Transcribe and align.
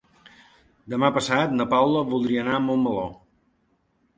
Demà 0.93 1.09
passat 1.17 1.53
na 1.59 1.67
Paula 1.75 2.03
voldria 2.15 2.41
anar 2.45 2.57
a 2.59 2.63
Montmeló. 2.69 3.05